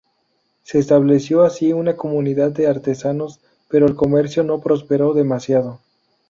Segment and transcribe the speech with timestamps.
[0.63, 5.79] Se estableció así una comunidad de artesanos, pero el comercio no prosperó demasiado.